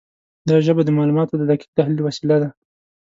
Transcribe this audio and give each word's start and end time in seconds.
دا 0.49 0.55
ژبه 0.65 0.81
د 0.85 0.89
معلوماتو 0.97 1.33
د 1.37 1.43
دقیق 1.49 1.69
تحلیل 1.77 1.99
وسیله 2.03 2.37
ده. 2.41 2.49